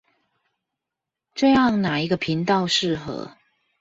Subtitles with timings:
[1.35, 3.35] 這樣哪一個頻道適合